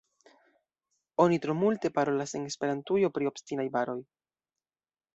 [1.25, 3.99] Oni tro multe parolas en Esperantujo pri “obstinaj baroj”.